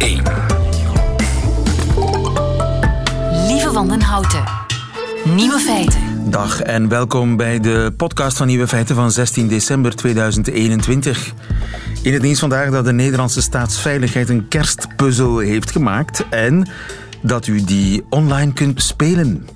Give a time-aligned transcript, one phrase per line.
[0.00, 0.22] 1.
[3.46, 4.44] Lieve Wandenhouten.
[5.24, 6.30] Nieuwe feiten.
[6.30, 11.32] Dag en welkom bij de podcast van Nieuwe Feiten van 16 december 2021.
[12.02, 16.68] In het nieuws vandaag dat de Nederlandse staatsveiligheid een kerstpuzzel heeft gemaakt en
[17.22, 19.48] dat u die online kunt spelen.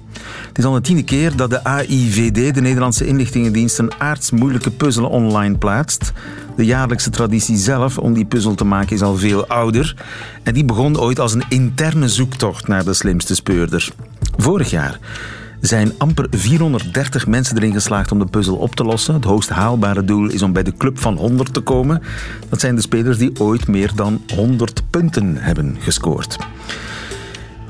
[0.49, 5.07] Het is al de tiende keer dat de AIVD, de Nederlandse inlichtingendienst, een aardsmoeilijke puzzel
[5.07, 6.13] online plaatst.
[6.57, 9.97] De jaarlijkse traditie zelf om die puzzel te maken is al veel ouder.
[10.43, 13.89] En die begon ooit als een interne zoektocht naar de slimste speurder.
[14.37, 14.99] Vorig jaar
[15.67, 19.15] zijn amper 430 mensen erin geslaagd om de puzzel op te lossen.
[19.15, 22.03] Het hoogst haalbare doel is om bij de club van 100 te komen.
[22.49, 26.37] Dat zijn de spelers die ooit meer dan 100 punten hebben gescoord.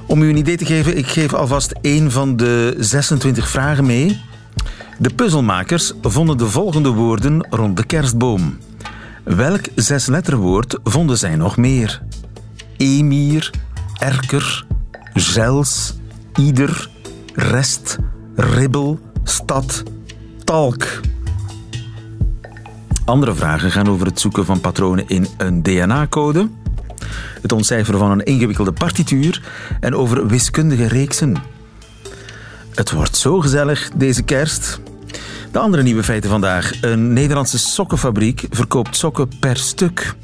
[0.06, 4.20] Om u een idee te geven, ik geef alvast één van de 26 vragen mee.
[4.98, 8.58] De puzzelmakers vonden de volgende woorden rond de kerstboom.
[9.22, 12.02] Welk zesletterwoord vonden zij nog meer?
[12.76, 13.50] Emir,
[13.98, 14.66] erker,
[15.14, 15.94] zels,
[16.34, 16.90] ieder,
[17.34, 17.98] rest,
[18.36, 19.82] ribbel, stad,
[20.44, 21.00] talk.
[23.04, 26.48] Andere vragen gaan over het zoeken van patronen in een DNA-code,
[27.42, 29.42] het ontcijferen van een ingewikkelde partituur
[29.80, 31.36] en over wiskundige reeksen.
[32.74, 34.80] Het wordt zo gezellig deze kerst.
[35.52, 36.72] De andere nieuwe feiten vandaag.
[36.80, 40.14] Een Nederlandse sokkenfabriek verkoopt sokken per stuk.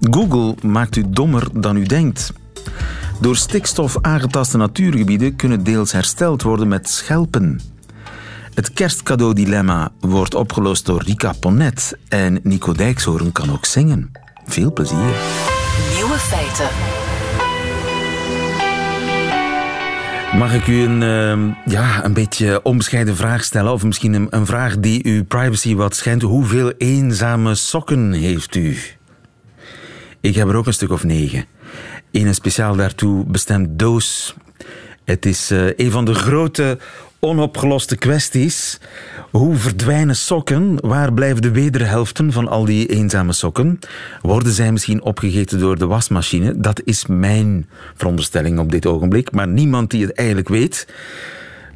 [0.00, 2.32] Google maakt u dommer dan u denkt.
[3.20, 7.60] Door stikstof aangetaste natuurgebieden kunnen deels hersteld worden met schelpen.
[8.54, 14.10] Het kerstcadeau-dilemma wordt opgelost door Rika Ponet en Nico Dijkshoorn kan ook zingen.
[14.46, 15.59] Veel plezier.
[16.20, 16.68] Feiten.
[20.38, 23.72] Mag ik u een, uh, ja, een beetje onbescheiden vraag stellen?
[23.72, 26.22] Of misschien een, vraag die uw privacy wat schendt.
[26.22, 28.76] Hoeveel eenzame sokken heeft u?
[30.20, 31.44] Ik heb er ook een stuk of negen.
[32.10, 34.34] In een speciaal daartoe bestemd doos.
[35.04, 36.78] Het is uh, een van de grote
[37.20, 38.78] onopgeloste kwesties.
[39.30, 40.76] Hoe verdwijnen sokken?
[40.80, 43.78] Waar blijven de wederhelften van al die eenzame sokken?
[44.22, 46.60] Worden zij misschien opgegeten door de wasmachine?
[46.60, 50.88] Dat is mijn veronderstelling op dit ogenblik, maar niemand die het eigenlijk weet.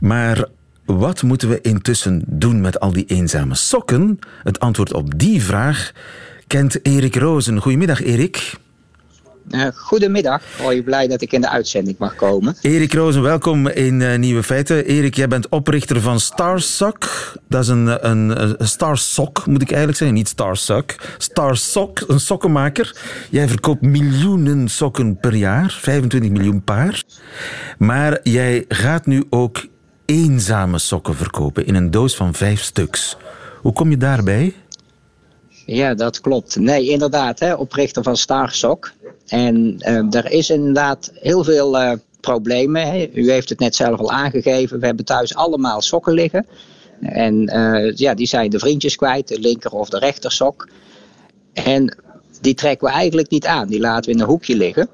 [0.01, 0.49] Maar
[0.85, 4.19] wat moeten we intussen doen met al die eenzame sokken?
[4.43, 5.93] Het antwoord op die vraag
[6.47, 7.61] kent Erik Rozen.
[7.61, 8.63] Goedemiddag, Erik.
[9.51, 10.43] Uh, goedemiddag.
[10.59, 12.57] Hoi, blij dat ik in de uitzending mag komen.
[12.61, 14.85] Erik Rozen, welkom in uh, Nieuwe Feiten.
[14.85, 17.33] Erik, jij bent oprichter van Starsock.
[17.49, 20.17] Dat is een, een, een Starsock, moet ik eigenlijk zeggen.
[20.17, 21.15] Niet Starsuck.
[21.19, 22.97] Starsock, een sokkenmaker.
[23.31, 25.79] Jij verkoopt miljoenen sokken per jaar.
[25.81, 27.03] 25 miljoen paar.
[27.79, 29.67] Maar jij gaat nu ook
[30.05, 33.17] eenzame sokken verkopen in een doos van vijf stuks.
[33.61, 34.55] Hoe kom je daarbij?
[35.67, 36.57] Ja, dat klopt.
[36.57, 38.93] Nee, inderdaad, hè, oprichter van Starsock.
[39.27, 42.91] En uh, er is inderdaad heel veel uh, problemen.
[42.91, 43.11] Hè.
[43.13, 44.81] U heeft het net zelf al aangegeven.
[44.81, 46.47] We hebben thuis allemaal sokken liggen.
[47.01, 50.69] En uh, ja, die zijn de vriendjes kwijt, de linker of de rechter sok.
[51.53, 51.97] En
[52.41, 53.69] die trekken we eigenlijk niet aan.
[53.69, 54.89] Die laten we in een hoekje liggen.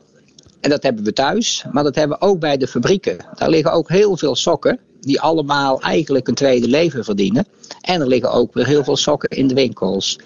[0.60, 3.16] En dat hebben we thuis, maar dat hebben we ook bij de fabrieken.
[3.34, 7.46] Daar liggen ook heel veel sokken die allemaal eigenlijk een tweede leven verdienen.
[7.80, 10.18] En er liggen ook weer heel veel sokken in de winkels.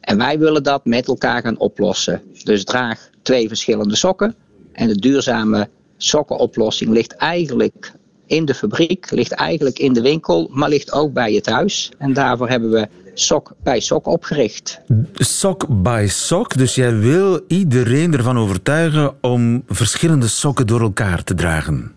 [0.00, 2.22] En wij willen dat met elkaar gaan oplossen.
[2.44, 4.34] Dus draag twee verschillende sokken.
[4.72, 7.92] En de duurzame sokkenoplossing ligt eigenlijk
[8.26, 11.92] in de fabriek, ligt eigenlijk in de winkel, maar ligt ook bij je thuis.
[11.98, 14.80] En daarvoor hebben we Sok bij Sok opgericht.
[15.14, 21.34] Sok bij Sok, dus jij wil iedereen ervan overtuigen om verschillende sokken door elkaar te
[21.34, 21.92] dragen.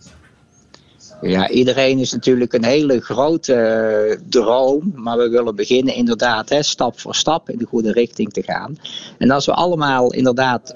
[1.24, 3.54] Ja, iedereen is natuurlijk een hele grote
[4.10, 4.92] uh, droom.
[4.96, 8.78] Maar we willen beginnen inderdaad hè, stap voor stap in de goede richting te gaan.
[9.18, 10.76] En als we allemaal inderdaad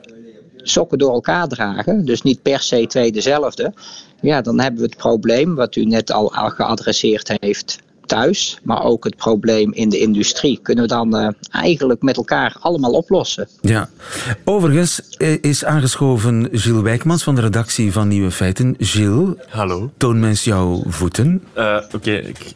[0.55, 3.73] sokken door elkaar dragen, dus niet per se twee dezelfde,
[4.21, 8.83] ja, dan hebben we het probleem wat u net al, al geadresseerd heeft thuis, maar
[8.83, 13.47] ook het probleem in de industrie, kunnen we dan uh, eigenlijk met elkaar allemaal oplossen.
[13.61, 13.89] Ja,
[14.43, 15.01] overigens
[15.41, 18.75] is aangeschoven Gilles Wijkmans van de redactie van Nieuwe Feiten.
[18.79, 19.91] Gilles, hallo.
[19.97, 21.43] Toon mens jouw voeten.
[21.57, 22.55] Uh, Oké, okay, ik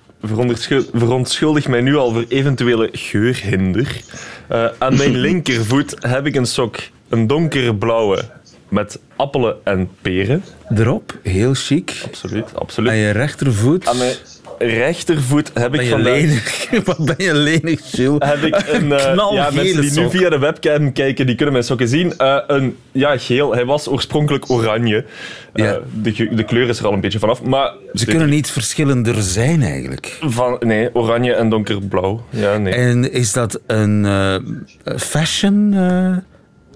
[0.94, 4.02] verontschuldig mij nu al voor eventuele geurhinder.
[4.52, 6.78] Uh, aan mijn linkervoet heb ik een sok,
[7.10, 8.24] een donkerblauwe
[8.70, 10.44] met appelen en peren.
[10.76, 12.02] Erop, heel chic.
[12.06, 12.90] Absoluut, absoluut.
[12.90, 13.88] Aan je rechtervoet.
[13.88, 14.16] Aan mijn
[14.62, 16.14] rechtervoet heb ben ik vandaag...
[16.14, 16.70] Lenig?
[16.86, 18.30] Wat ben je lenig, Gilles?
[18.30, 18.90] Heb ik een...
[19.02, 22.14] Uh, ja, mensen die nu via de webcam kijken, die kunnen mijn sokken zien.
[22.18, 23.54] Uh, een, ja, geel.
[23.54, 25.06] Hij was oorspronkelijk oranje.
[25.54, 25.80] Uh, ja.
[25.94, 27.42] de, de kleur is er al een beetje vanaf.
[27.44, 30.18] Maar Ze kunnen niet verschillender zijn, eigenlijk.
[30.22, 32.26] Van, nee, oranje en donkerblauw.
[32.30, 32.74] Ja, nee.
[32.74, 34.08] En is dat een
[34.98, 35.76] fashion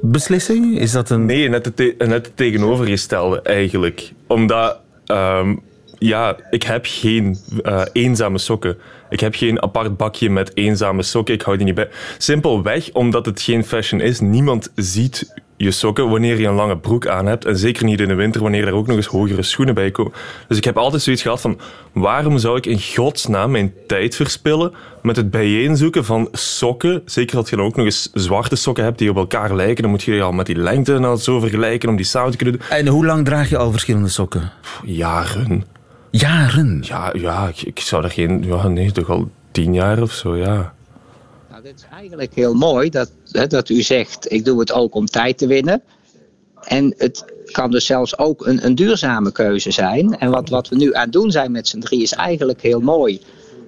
[0.01, 0.79] beslissing?
[0.79, 1.25] Is dat een...
[1.25, 4.11] Nee, net het, te- net het tegenovergestelde eigenlijk.
[4.27, 5.55] Omdat, ehm,
[5.99, 8.77] ja, ik heb geen eh, eenzame sokken.
[9.09, 11.33] Ik heb geen apart bakje met eenzame sokken.
[11.33, 11.89] Ik hou die niet bij.
[12.17, 14.19] Simpelweg omdat het geen fashion is.
[14.19, 17.45] Niemand ziet je sokken wanneer je een lange broek aan hebt.
[17.45, 20.13] En zeker niet in de winter wanneer er ook nog eens hogere schoenen bij komen.
[20.47, 21.59] Dus ik heb altijd zoiets gehad van...
[21.93, 27.01] Waarom zou ik in godsnaam mijn tijd verspillen met het bijeenzoeken van sokken?
[27.05, 29.81] Zeker als je dan ook nog eens zwarte sokken hebt die op elkaar lijken.
[29.81, 32.31] Dan moet je die al met die lengte en al zo vergelijken om die samen
[32.31, 32.67] te kunnen doen.
[32.69, 34.51] En hoe lang draag je al verschillende sokken?
[34.83, 35.74] Jaren.
[36.17, 36.79] Jaren.
[36.81, 38.43] Ja, ja ik, ik zou er geen...
[38.43, 40.73] Ja, nee, toch al tien jaar of zo, ja.
[41.49, 44.95] Nou, dit is eigenlijk heel mooi dat, hè, dat u zegt, ik doe het ook
[44.95, 45.81] om tijd te winnen.
[46.61, 50.17] En het kan dus zelfs ook een, een duurzame keuze zijn.
[50.17, 52.79] En wat, wat we nu aan het doen zijn met z'n drie is eigenlijk heel
[52.79, 53.21] mooi.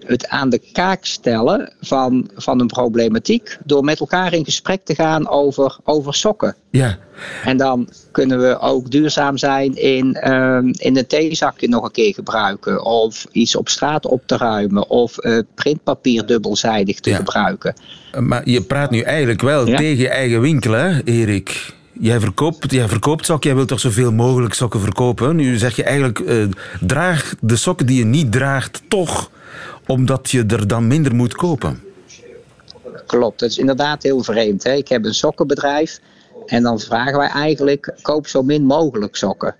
[0.07, 4.95] Het aan de kaak stellen van, van een problematiek door met elkaar in gesprek te
[4.95, 6.55] gaan over, over sokken.
[6.71, 6.97] Ja.
[7.43, 12.13] En dan kunnen we ook duurzaam zijn in, ehm, in een theezakje nog een keer
[12.13, 12.85] gebruiken.
[12.85, 14.89] Of iets op straat op te ruimen.
[14.89, 17.15] Of eh, printpapier dubbelzijdig te Ja.
[17.15, 17.75] gebruiken.
[18.19, 19.77] Maar je praat nu eigenlijk wel Ja.
[19.77, 21.75] tegen je eigen winkel, hè, Erik?
[21.99, 25.35] Jij verkoopt, jij verkoopt sokken, jij wilt toch zoveel mogelijk sokken verkopen?
[25.35, 26.35] Nu zeg je eigenlijk, eh,
[26.81, 29.29] draag de sokken die je niet draagt toch,
[29.87, 31.83] omdat je er dan minder moet kopen.
[33.05, 34.63] Klopt, dat is inderdaad heel vreemd.
[34.63, 34.73] Hè?
[34.73, 35.99] Ik heb een sokkenbedrijf.
[36.45, 39.55] En dan vragen wij eigenlijk, koop zo min mogelijk sokken.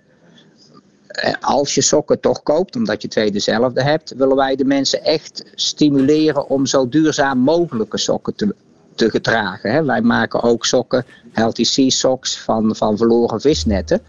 [1.06, 5.04] Eh, Als je sokken toch koopt, omdat je twee dezelfde hebt, willen wij de mensen
[5.04, 8.54] echt stimuleren om zo duurzaam mogelijke sokken te,
[8.94, 9.72] te gedragen.
[9.72, 9.84] Hè?
[9.84, 14.00] Wij maken ook sokken, Healthy Sea Socks, van, van verloren visnetten.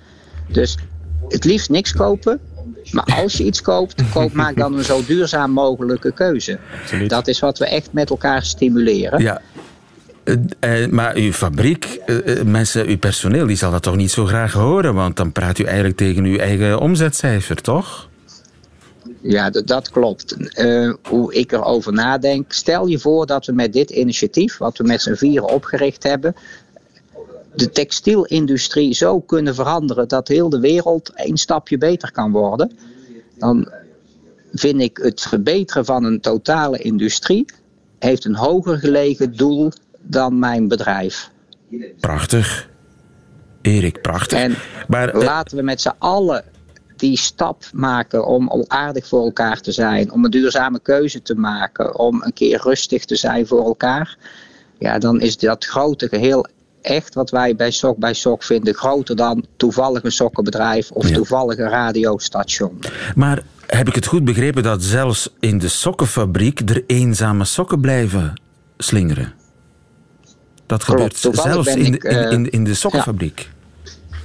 [0.48, 0.78] Dus
[1.28, 2.40] het liefst niks kopen.
[2.92, 6.60] Maar als je iets koopt, koop, maak dan een zo duurzaam mogelijke keuze.
[6.82, 7.10] Absoluut.
[7.10, 9.22] Dat is wat we echt met elkaar stimuleren.
[9.22, 9.42] Ja.
[10.60, 14.26] Eh, maar uw fabriek, eh, eh, mensen, uw personeel, die zal dat toch niet zo
[14.26, 14.94] graag horen?
[14.94, 18.08] Want dan praat u eigenlijk tegen uw eigen omzetcijfer, toch?
[19.22, 20.36] Ja, dat, klopt.
[21.10, 22.52] Hoe ik erover nadenk.
[22.54, 26.36] Stel je voor dat we met dit initiatief, wat we met z'n vieren opgericht hebben,
[27.56, 32.78] de textielindustrie zo kunnen veranderen dat heel de wereld een stapje beter kan worden.
[33.38, 33.72] Dan
[34.54, 37.46] vind ik het verbeteren van een totale industrie
[38.00, 41.32] heeft een hoger gelegen doel dan mijn bedrijf.
[42.00, 42.70] Prachtig.
[43.62, 44.40] Erik, prachtig.
[44.40, 44.56] En
[44.88, 46.44] maar eh, Laten we met z'n allen
[46.96, 51.36] die stap maken om al aardig voor elkaar te zijn, om een duurzame keuze te
[51.36, 54.18] maken, om een keer rustig te zijn voor elkaar.
[54.80, 56.46] Ja, dan is dat grote geheel
[56.82, 61.16] echt wat wij bij Sok bij Sok vinden groter dan toevallig een sokkenbedrijf of Ja.
[61.16, 62.80] toevallig een radiostation.
[63.16, 68.42] Maar heb ik het goed begrepen dat zelfs in de sokkenfabriek er eenzame sokken blijven
[68.78, 69.34] slingeren?
[70.66, 73.50] Dat gebeurt zelfs in, eh, in, in de sokkenfabriek.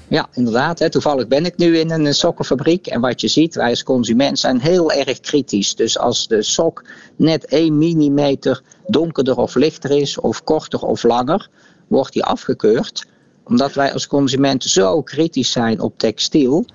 [0.09, 0.79] Ja, inderdaad.
[0.79, 0.91] Hè.
[0.91, 2.87] Toevallig ben ik nu in een sokkenfabriek.
[2.87, 5.75] En wat je ziet, wij als consument zijn heel erg kritisch.
[5.75, 6.85] Dus als de sok
[7.17, 11.49] net 1 millimeter donkerder of lichter is, of korter of langer,
[11.87, 13.07] wordt die afgekeurd.
[13.45, 16.67] Omdat wij als consument zo kritisch zijn op textiel,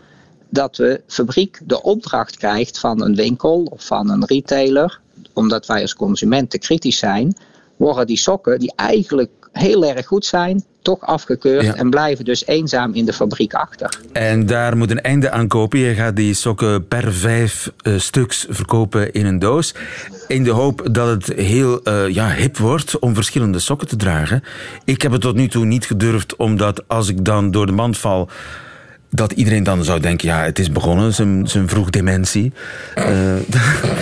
[0.49, 4.99] dat de fabriek de opdracht krijgt van een winkel of van een retailer.
[5.33, 7.35] Omdat wij als consumenten kritisch zijn,
[7.75, 11.75] worden die sokken die eigenlijk heel erg goed zijn, toch afgekeurd Ja.
[11.75, 13.99] en blijven dus eenzaam in de fabriek achter.
[14.11, 15.79] En daar moet een einde aan kopen.
[15.79, 19.73] Je gaat die sokken per vijf eh, stuks verkopen in een doos.
[20.27, 24.43] In de hoop dat het heel eh, ja, hip wordt om verschillende sokken te dragen.
[24.83, 27.97] Ik heb het tot nu toe niet gedurfd, omdat als ik dan door de mand
[27.97, 28.29] val.
[29.11, 32.51] Dat iedereen dan zou denken, ja, het is begonnen, zijn, zijn vroeg dementie.
[32.95, 33.35] Eh,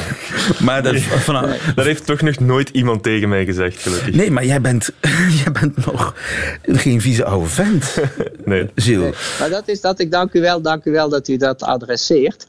[0.66, 4.16] maar dat, vanaf, Dat heeft toch nog nooit iemand tegen mij gezegd, gelukkig.
[4.16, 4.90] Nee, maar jij bent,
[5.44, 6.16] jij bent nog
[6.62, 7.98] geen vieze oude vent,
[8.46, 8.70] Nee.
[8.76, 9.16] Gilles.
[9.40, 12.48] Maar dat is dat ik dank u wel, dank u wel dat u dat adresseert.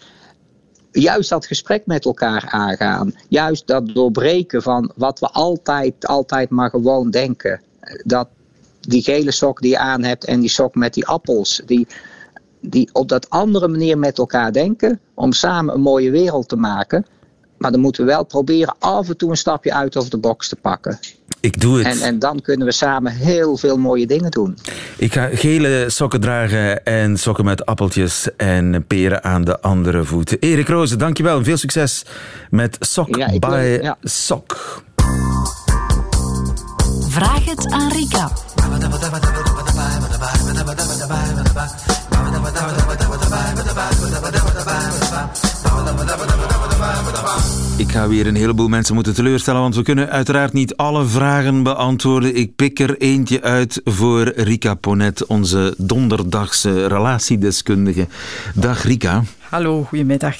[0.92, 3.14] Juist dat gesprek met elkaar aangaan.
[3.28, 7.60] Juist dat doorbreken van wat we altijd, altijd maar gewoon denken.
[8.04, 8.28] Dat
[8.80, 11.62] die gele sok die je aan hebt en die sok met die appels.
[11.66, 11.86] Die,
[12.60, 15.00] die op dat andere manier met elkaar denken.
[15.14, 17.06] Om samen een mooie wereld te maken.
[17.58, 20.48] Maar dan moeten we wel proberen af en toe een stapje uit over de box
[20.48, 20.98] te pakken.
[21.40, 21.86] Ik doe het.
[21.86, 24.58] En, en dan kunnen we samen heel veel mooie dingen doen.
[24.96, 30.38] Ik ga gele sokken dragen en sokken met appeltjes en peren aan de andere voeten.
[30.38, 32.04] Erik Rozen, dankjewel en veel succes
[32.50, 33.96] met Sok Ja, ja.
[34.02, 34.82] Sok.
[37.08, 38.30] Vraag het aan Rika.
[47.78, 51.62] Ik ga weer een heleboel mensen moeten teleurstellen, want we kunnen uiteraard niet alle vragen
[51.62, 52.36] beantwoorden.
[52.36, 58.06] Ik pik er eentje uit voor Rika Ponet, onze donderdagse relatiedeskundige.
[58.54, 59.22] Dag Rika.
[59.38, 60.36] Hallo, goedemiddag.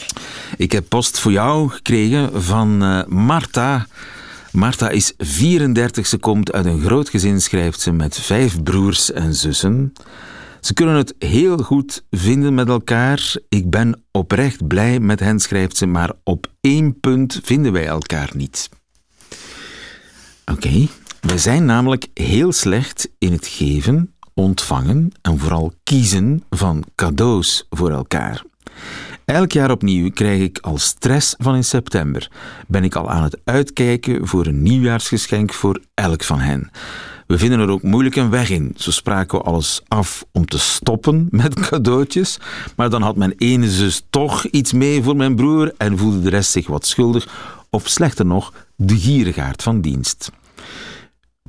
[0.57, 3.87] Ik heb post voor jou gekregen van uh, Marta.
[4.53, 9.35] Marta is 34, ze komt uit een groot gezin, schrijft ze, met vijf broers en
[9.35, 9.93] zussen.
[10.61, 13.37] Ze kunnen het heel goed vinden met elkaar.
[13.49, 18.31] Ik ben oprecht blij met hen, schrijft ze, maar op één punt vinden wij elkaar
[18.35, 18.69] niet.
[20.53, 20.87] Oké,
[21.21, 27.91] wij zijn namelijk heel slecht in het geven, ontvangen en vooral kiezen van cadeaus voor
[27.91, 28.43] elkaar.
[29.25, 32.31] Elk jaar opnieuw krijg ik al stress van in september.
[32.67, 36.71] Ben ik al aan het uitkijken voor een nieuwjaarsgeschenk voor elk van hen.
[37.29, 38.73] We vinden er ook moeilijk een weg in.
[38.77, 42.39] Zo spraken we alles af om te stoppen met cadeautjes.
[42.77, 46.31] Maar dan had mijn ene zus toch iets mee voor mijn broer en voelde de
[46.31, 47.29] rest zich wat schuldig.
[47.71, 50.33] Of slechter nog, de gierigaard van dienst.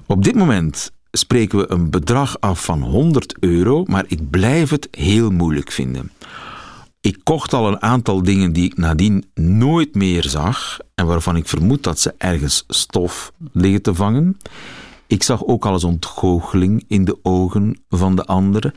[0.06, 4.88] Op dit moment spreken we een bedrag af van 100 euro, maar ik blijf het
[4.92, 6.12] heel moeilijk vinden.
[7.02, 11.48] Ik kocht al een aantal dingen die ik nadien nooit meer zag en waarvan ik
[11.48, 14.38] vermoed dat ze ergens stof liggen te vangen.
[15.10, 18.74] Ik zag ook al eens ontgoocheling in de ogen van de anderen.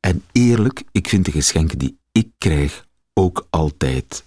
[0.00, 4.24] En eerlijk, ik vind de geschenken die ik krijg ook altijd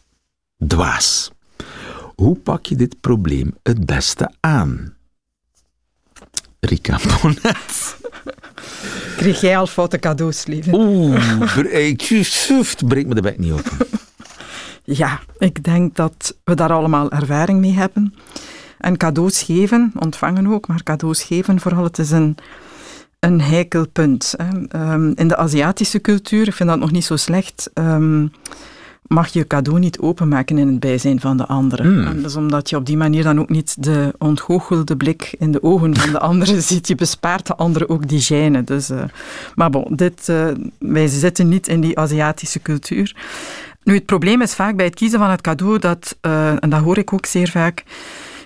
[0.67, 1.31] dwaas.
[2.15, 4.95] Hoe pak je dit probleem het beste aan?
[6.59, 7.97] Rika Bonnet.
[9.17, 10.73] Kreeg jij al foute cadeaus, lieve?
[10.73, 11.55] Oeh,
[12.87, 13.77] breek me de bek niet open.
[14.83, 18.13] Ja, ik denk dat we daar allemaal ervaring mee hebben.
[18.79, 22.37] En cadeaus geven, ontvangen ook, maar cadeaus geven vooral, het is een,
[23.19, 24.33] een heikel punt.
[24.37, 24.93] Hè.
[24.93, 28.31] Um, in de Aziatische cultuur, ik vind dat nog niet zo slecht, um,
[29.09, 31.99] mag je cadeau niet openmaken in het bijzijn van de anderen.
[31.99, 32.07] Mm.
[32.07, 35.63] En dus omdat je op die manier dan ook niet de ontgoochelde blik in de
[35.63, 38.63] ogen van de anderen ziet, je bespaart de anderen ook die gêne.
[38.63, 39.03] Dus, uh,
[39.55, 40.47] maar bon, dit, uh,
[40.79, 43.15] wij zitten niet in die Aziatische cultuur.
[43.83, 46.81] Nu, het probleem is vaak bij het kiezen van het cadeau, dat, uh, en dat
[46.81, 47.83] hoor ik ook zeer vaak,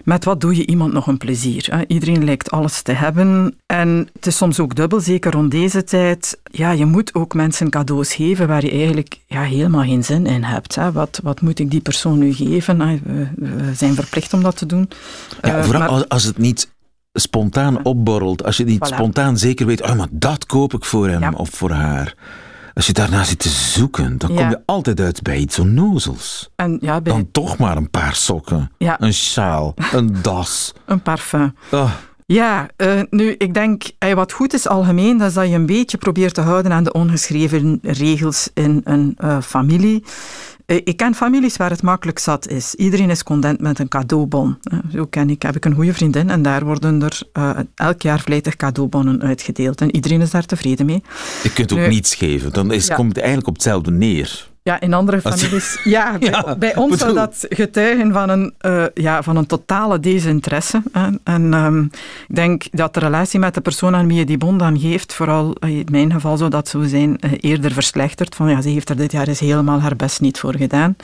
[0.03, 1.67] met wat doe je iemand nog een plezier?
[1.71, 1.83] Hè?
[1.87, 3.57] Iedereen lijkt alles te hebben.
[3.65, 6.39] En het is soms ook dubbel, zeker rond deze tijd.
[6.43, 10.43] Ja, je moet ook mensen cadeaus geven waar je eigenlijk ja, helemaal geen zin in
[10.43, 10.75] hebt.
[10.75, 10.91] Hè?
[10.91, 12.77] Wat, wat moet ik die persoon nu geven?
[12.77, 14.89] We, we zijn verplicht om dat te doen.
[15.41, 16.71] Ja, uh, vooral maar, als het niet
[17.13, 18.43] spontaan opborrelt.
[18.43, 18.93] Als je niet voilà.
[18.93, 21.31] spontaan zeker weet, oh, maar dat koop ik voor hem ja.
[21.35, 22.15] of voor haar.
[22.73, 24.35] Als je daarna zit te zoeken, dan ja.
[24.35, 26.49] kom je altijd uit bij iets onnozels.
[26.55, 27.13] En ja, bij...
[27.13, 29.01] Dan toch maar een paar sokken, ja.
[29.01, 30.73] een sjaal, een das.
[30.85, 31.55] een parfum.
[31.71, 31.91] Oh.
[32.25, 35.97] Ja, uh, nu, ik denk, wat goed is algemeen, dat is dat je een beetje
[35.97, 40.03] probeert te houden aan de ongeschreven regels in een uh, familie.
[40.67, 42.75] Uh, ik ken families waar het makkelijk zat is.
[42.75, 44.57] Iedereen is content met een cadeaubon.
[44.93, 47.21] Zo ken ik, heb ik een goede vriendin en daar worden er
[47.75, 49.81] elk jaar vlijtig cadeaubonnen uitgedeeld.
[49.81, 51.03] En iedereen is daar tevreden mee.
[51.43, 52.95] Je kunt ook nu, niets geven, dan is, ja.
[52.95, 54.51] komt het eigenlijk op hetzelfde neer.
[54.63, 55.79] Ja, in andere families.
[55.83, 59.99] Ja, bij, ja, bij ons zou dat getuigen van een, uh, ja, van een totale
[59.99, 60.81] desinteresse.
[60.91, 61.07] Hè.
[61.23, 61.89] En um,
[62.27, 65.13] ik denk dat de relatie met de persoon aan wie je die bon dan geeft,
[65.13, 68.35] vooral in mijn geval zou dat zo zijn, uh, eerder verslechterd.
[68.35, 70.95] Van ja, ze heeft er dit jaar eens helemaal haar best niet voor gedaan.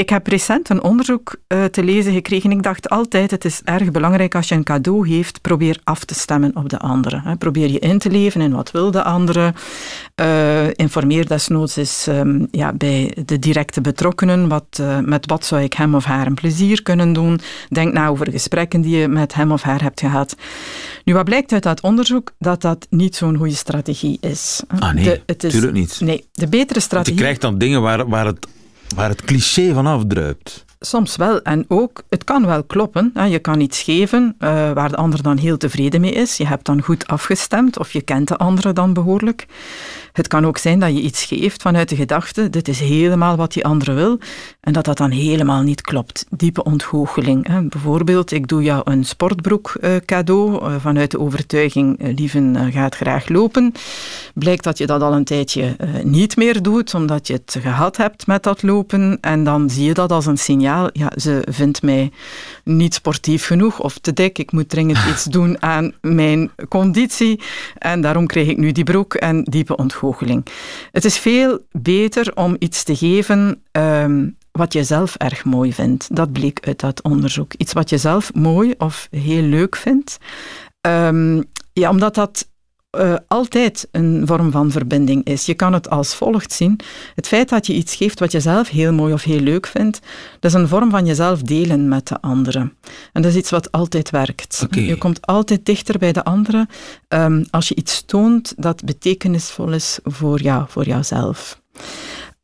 [0.00, 2.50] Ik heb recent een onderzoek uh, te lezen gekregen.
[2.50, 6.14] Ik dacht altijd, het is erg belangrijk als je een cadeau geeft, probeer af te
[6.14, 7.20] stemmen op de andere.
[7.24, 7.36] Hè.
[7.36, 9.54] Probeer je in te leven in wat wil de andere.
[10.20, 14.48] Uh, informeer desnoods eens um, ja, bij de directe betrokkenen.
[14.48, 17.40] Wat, uh, met wat zou ik hem of haar een plezier kunnen doen?
[17.68, 20.36] Denk na over gesprekken die je met hem of haar hebt gehad.
[21.04, 22.32] Nu, wat blijkt uit dat onderzoek?
[22.38, 24.62] Dat dat niet zo'n goede strategie is.
[24.78, 26.00] Ah nee, de, het is, niet.
[26.00, 26.94] Nee, de betere strategie...
[26.94, 28.46] Want je krijgt dan dingen waar, waar het
[28.94, 30.64] Waar het cliché van afdruipt.
[30.86, 31.42] Soms wel.
[31.42, 33.12] En ook, het kan wel kloppen.
[33.28, 36.36] Je kan iets geven uh, waar de ander dan heel tevreden mee is.
[36.36, 39.46] Je hebt dan goed afgestemd of je kent de andere dan behoorlijk.
[40.12, 43.52] Het kan ook zijn dat je iets geeft vanuit de gedachte, dit is helemaal wat
[43.52, 44.18] die andere wil,
[44.60, 46.26] en dat dat dan helemaal niet klopt.
[46.30, 47.46] Diepe ontgoocheling.
[47.46, 47.62] Hè.
[47.62, 53.28] Bijvoorbeeld, ik doe jou een sportbroek uh, cadeau, uh, vanuit de overtuiging, lieven gaat graag
[53.28, 53.72] lopen.
[54.34, 58.26] Blijkt dat je dat al een tijdje niet meer doet, omdat je het gehad hebt
[58.26, 62.12] met dat lopen, en dan zie je dat als een signaal, ja, ze vindt mij
[62.64, 67.40] niet sportief genoeg of te dik, ik moet dringend iets doen aan mijn conditie,
[67.78, 70.46] en daarom krijg ik nu die broek en diepe ontgoocheling.
[70.92, 76.16] Het is veel beter om iets te geven um, wat je zelf erg mooi vindt.
[76.16, 77.54] Dat bleek uit dat onderzoek.
[77.54, 80.18] Iets wat je zelf mooi of heel leuk vindt.
[80.80, 82.48] Um, ja, omdat dat
[82.98, 85.46] uh, altijd een vorm van verbinding is.
[85.46, 86.80] Je kan het als volgt zien.
[87.14, 90.00] Het feit dat je iets geeft wat je zelf heel mooi of heel leuk vindt,
[90.40, 92.76] dat is een vorm van jezelf delen met de anderen.
[93.12, 94.60] En dat is iets wat altijd werkt.
[94.64, 94.84] Okay.
[94.84, 96.68] Je komt altijd dichter bij de anderen
[97.08, 101.60] um, als je iets toont dat betekenisvol is voor jou, voor jouzelf.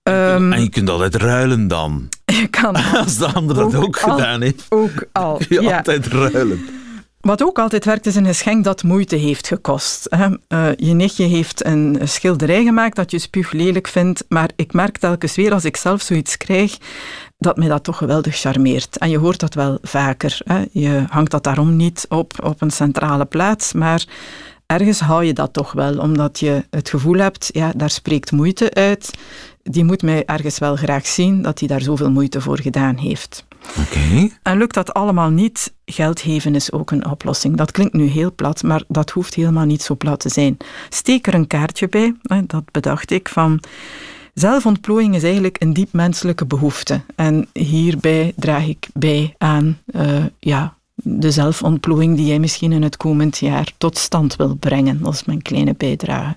[0.02, 2.08] Um, en je kunt altijd ruilen dan.
[2.40, 4.66] Je kan Als de ander dat ook gedaan heeft.
[4.68, 5.36] Ook al.
[5.36, 5.76] Kun je ja.
[5.76, 6.85] altijd ruilen.
[7.26, 10.08] Wat ook altijd werkt, is een geschenk dat moeite heeft gekost.
[10.10, 14.98] Uh, je nichtje heeft een schilderij gemaakt dat je spuug lelijk vindt, maar ik merk
[14.98, 16.78] telkens weer als ik zelf zoiets krijg,
[17.38, 18.98] dat mij dat toch geweldig charmeert.
[18.98, 20.38] En je hoort dat wel vaker.
[20.70, 24.04] Je hangt dat daarom niet op, op een centrale plaats, maar
[24.66, 28.74] ergens hou je dat toch wel, omdat je het gevoel hebt, ja, daar spreekt moeite
[28.74, 29.10] uit.
[29.62, 33.44] Die moet mij ergens wel graag zien dat hij daar zoveel moeite voor gedaan heeft.
[34.42, 37.56] En lukt dat allemaal niet, geld geven is ook een oplossing.
[37.56, 40.56] Dat klinkt nu heel plat, maar dat hoeft helemaal niet zo plat te zijn.
[40.88, 42.14] Steek er een kaartje bij,
[42.46, 43.60] dat bedacht ik, van...
[44.34, 47.00] Zelfontplooiing is eigenlijk een diep menselijke behoefte.
[47.14, 50.75] En hierbij draag ik bij aan uh, ja,
[51.08, 55.02] de zelfontplooiing die jij misschien in het komend jaar tot stand wil brengen.
[55.02, 56.34] Dat is mijn kleine bijdrage.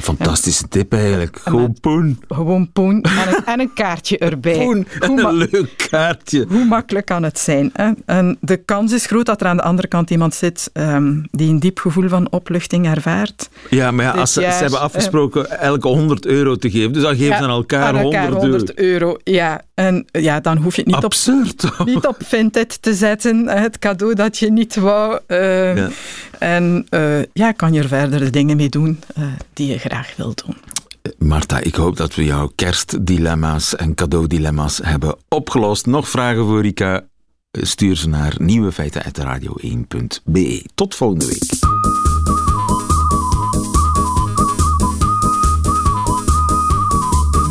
[0.00, 1.38] Fantastische tip eigenlijk.
[1.42, 2.22] Gewoon poen.
[2.28, 4.58] Gewoon poen en een, en een kaartje erbij.
[4.58, 6.46] Poen, een leuk kaartje.
[6.48, 7.70] Hoe makkelijk kan het zijn?
[7.72, 7.90] Hè?
[8.06, 11.48] En de kans is groot dat er aan de andere kant iemand zit um, die
[11.50, 13.48] een diep gevoel van opluchting ervaart.
[13.70, 16.92] Ja, maar ja, als ze, jaar, ze hebben afgesproken uh, elke 100 euro te geven,
[16.92, 19.16] dus dan geven ja, ze aan elkaar, aan elkaar 100, 100 euro.
[19.24, 23.48] Ja, en ja, dan hoef je het niet Absurd, op, niet op Vinted te zetten.
[23.48, 25.20] Het cadeau dat je niet wou.
[25.26, 25.88] Uh, ja.
[26.38, 30.16] En uh, ja, kan je er verder de dingen mee doen uh, die je graag
[30.16, 30.56] wilt doen.
[31.18, 35.86] Marta, ik hoop dat we jouw kerstdilemma's en cadeaudilemma's hebben opgelost.
[35.86, 37.04] Nog vragen voor Rika?
[37.50, 40.64] Stuur ze naar nieuwefeiten.radio1.be.
[40.74, 41.50] Tot volgende week.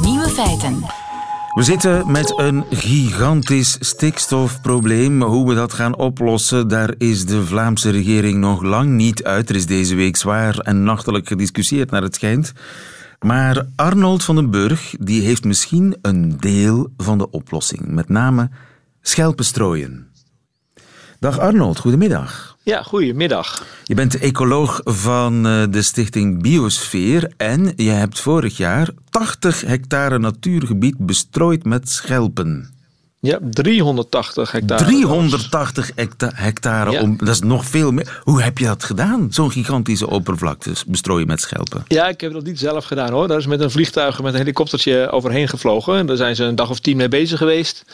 [0.02, 0.97] Nieuwe feiten.
[1.54, 5.22] We zitten met een gigantisch stikstofprobleem.
[5.22, 9.50] Hoe we dat gaan oplossen, daar is de Vlaamse regering nog lang niet uit.
[9.50, 12.54] Er is deze week zwaar en nachtelijk gediscussieerd naar het schijnt.
[13.20, 17.88] Maar Arnold van den Burg die heeft misschien een deel van de oplossing.
[17.88, 18.50] Met name
[19.02, 20.07] schelpen strooien.
[21.20, 22.58] Dag Arnold, goedemiddag.
[22.64, 23.66] Ja, goedemiddag.
[23.84, 30.98] Je bent ecoloog van de stichting Biosfeer en je hebt vorig jaar 80 hectare natuurgebied
[30.98, 32.70] bestrooid met schelpen.
[33.20, 34.84] Ja, 380 hectare.
[34.84, 37.02] 380 hecta hectare, ja.
[37.02, 38.22] om, dat is nog veel meer.
[38.24, 41.84] Hoe heb je dat gedaan, zo'n gigantische oppervlakte bestrooien met schelpen?
[41.88, 43.28] Ja, ik heb dat niet zelf gedaan hoor.
[43.28, 45.98] Daar is met een vliegtuig, met een helikoptertje overheen gevlogen.
[45.98, 47.86] En daar zijn ze een dag of tien mee bezig geweest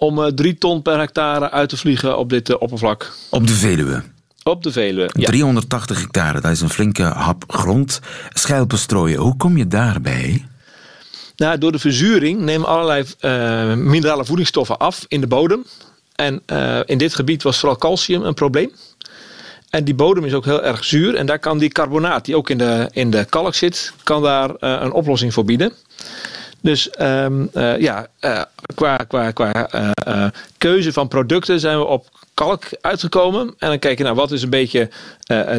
[0.00, 3.12] om uh, drie ton per hectare uit te vliegen op dit uh, oppervlak.
[3.30, 4.02] Op de Veluwe?
[4.42, 5.26] Op de Veluwe, ja.
[5.26, 8.00] 380 hectare, dat is een flinke hap grond.
[8.28, 10.46] Schelpen strooien, hoe kom je daarbij?
[11.36, 15.64] Nou, door de verzuring nemen allerlei uh, minerale voedingsstoffen af in de bodem.
[16.14, 16.42] En
[16.86, 18.70] in dit gebied was vooral calcium een probleem.
[19.70, 21.14] En die bodem is ook heel erg zuur.
[21.14, 24.50] En daar kan die carbonaat, die ook in de, in de kalk zit, kan daar
[24.58, 25.72] een oplossing voor bieden.
[26.62, 28.42] Dus um, ja, uh,
[28.74, 29.70] qua, qua, qua
[30.08, 30.26] uh,
[30.58, 32.08] keuze van producten zijn we op
[32.44, 33.54] kalk uitgekomen.
[33.58, 34.88] En dan kijk je naar nou, wat is een beetje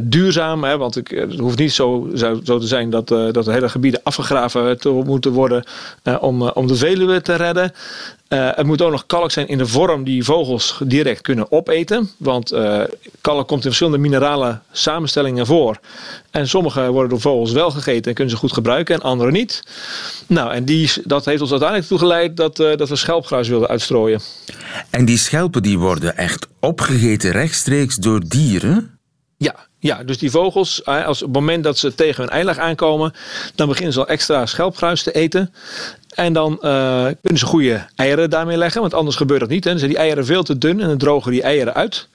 [0.03, 0.63] duurzaam.
[0.63, 3.99] Hè, want ik, het hoeft niet zo, zo te zijn dat, dat de hele gebieden
[4.03, 5.63] afgegraven te moeten worden
[6.19, 7.73] om, om de Veluwe te redden.
[8.33, 12.09] Uh, het moet ook nog kalk zijn in de vorm die vogels direct kunnen opeten.
[12.17, 12.81] Want uh,
[13.21, 15.79] kalk komt in verschillende minerale samenstellingen voor.
[16.29, 19.63] En sommige worden door vogels wel gegeten en kunnen ze goed gebruiken en andere niet.
[20.27, 24.21] Nou, en die, dat heeft ons uiteindelijk toegeleid dat, uh, dat we schelpgruis wilden uitstrooien.
[24.89, 28.99] En die schelpen die worden echt opgegeten rechtstreeks door dieren?
[29.37, 33.13] Ja, ja, dus die vogels, als op het moment dat ze tegen hun eilag aankomen,
[33.55, 35.53] dan beginnen ze al extra schelpgruis te eten.
[36.15, 39.63] En dan uh, kunnen ze goede eieren daarmee leggen, want anders gebeurt dat niet.
[39.63, 39.69] Hè.
[39.69, 42.07] Dan zijn die eieren veel te dun en dan drogen die eieren uit.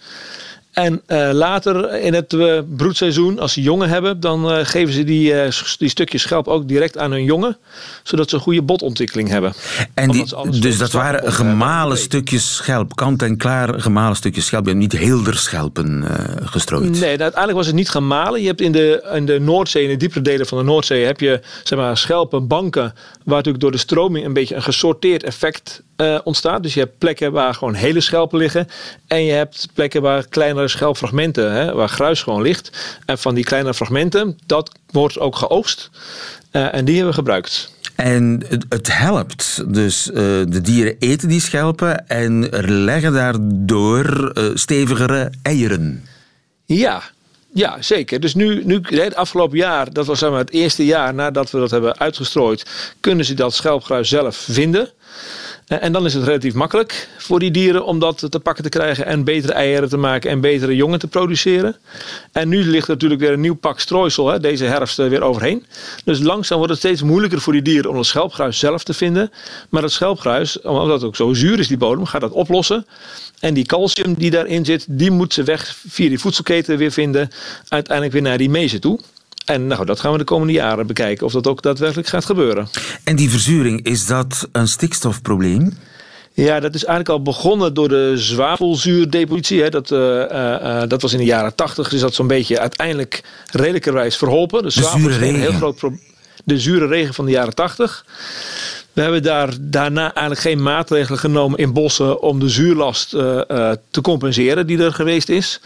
[0.77, 5.05] En uh, later in het uh, broedseizoen, als ze jongen hebben, dan uh, geven ze
[5.05, 5.35] die,
[5.79, 7.57] die stukjes schelp ook direct aan hun jongen.
[8.03, 9.53] Zodat ze een goede botontwikkeling hebben.
[9.95, 10.25] En die,
[10.61, 14.65] dus dat waren gemalen stukjes schelp, kant-en-klaar gemalen stukjes schelp.
[14.65, 16.05] Je hebt niet heelderschelpen
[16.45, 16.91] gestrooid.
[16.91, 18.41] Nee, nou, uiteindelijk was het niet gemalen.
[18.41, 21.21] Je hebt in de, in de Noordzee, in de diepere delen van de Noordzee, heb
[21.21, 22.95] je zeg maar, schelpenbanken.
[23.25, 25.85] Waar natuurlijk door de stroming een beetje een gesorteerd effect
[26.25, 26.63] ontstaat.
[26.63, 28.69] Dus je hebt plekken waar gewoon hele schelpen liggen.
[29.07, 32.99] En je hebt plekken waar kleinere schelpfragmenten, hè, waar gruis gewoon ligt.
[33.05, 35.91] En van die kleine fragmenten, dat wordt ook geoogst.
[36.53, 37.75] Uh, en die hebben we gebruikt.
[37.95, 39.65] En het, het helpt.
[39.75, 40.15] Dus uh,
[40.49, 42.49] de dieren eten die schelpen en
[42.85, 46.05] leggen daardoor stevigere eieren.
[46.65, 47.03] Ja,
[47.57, 48.21] Ja, zeker.
[48.21, 51.59] Dus nu, nu het afgelopen jaar, dat was zeg maar, het eerste jaar nadat we
[51.59, 52.67] dat hebben uitgestrooid,
[53.01, 54.91] kunnen ze dat schelpgruis zelf vinden.
[55.67, 58.69] Eh, en dan is het relatief makkelijk voor die dieren om dat te pakken te
[58.69, 61.77] krijgen en betere eieren te maken en betere jongen te produceren.
[62.33, 65.23] En nu ligt er natuurlijk weer een nieuw pak strooisel hè, deze herfst eh, weer
[65.23, 65.67] overheen.
[66.05, 69.31] Dus langzaam wordt het steeds moeilijker voor die dieren om het schelpgruis zelf te vinden.
[69.69, 72.87] Maar het schelpgruis, omdat het ook zo zuur is die bodem, gaat dat oplossen.
[73.41, 77.31] En die calcium die daarin zit, die moet ze weg via die voedselketen weer vinden.
[77.69, 79.01] Uiteindelijk weer naar die mezen toe.
[79.47, 82.69] En nou, dat gaan we de komende jaren bekijken of dat ook daadwerkelijk gaat gebeuren.
[83.05, 85.73] En die verzuring, is dat een stikstofprobleem?
[86.33, 89.63] Ja, dat is eigenlijk al begonnen door de zwavelzuurdepositie.
[89.63, 89.69] Hè.
[89.69, 91.93] Dat, uh, uh, dat was in de jaren tachtig.
[91.93, 94.63] Is dat zo'n beetje uiteindelijk redelijkerwijs verholpen.
[94.63, 95.35] De, de zure regen.
[95.35, 95.81] Een heel groot
[96.45, 98.05] de zure regen van de jaren tachtig.
[98.97, 103.73] We hebben daar daarna eigenlijk geen maatregelen genomen in bossen om de zuurlast uh, uh,
[103.91, 105.61] te compenseren die er geweest is.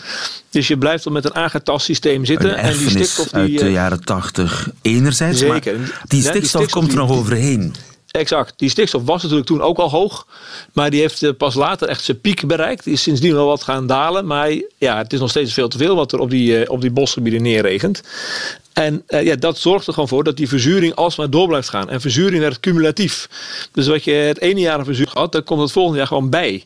[0.51, 2.57] Dus je blijft dan met een aangetast systeem zitten.
[2.57, 5.51] en die stikstof die, uit de eh, jaren 80 enerzijds, zeker.
[5.53, 7.75] maar die stikstof, die stikstof komt er nog overheen.
[8.11, 8.53] Exact.
[8.57, 10.27] Die stikstof was natuurlijk toen ook al hoog.
[10.73, 12.85] Maar die heeft pas later echt zijn piek bereikt.
[12.85, 14.27] Die is sindsdien wel wat gaan dalen.
[14.27, 16.90] Maar ja, het is nog steeds veel te veel wat er op die, op die
[16.90, 18.03] bosgebieden neerregent.
[18.73, 21.90] En uh, ja, dat zorgt er gewoon voor dat die verzuring alsmaar door blijft gaan.
[21.90, 23.29] En verzuring werd cumulatief.
[23.73, 26.31] Dus wat je het ene jaar een verzuring had, dan komt het volgende jaar gewoon
[26.31, 26.62] bij.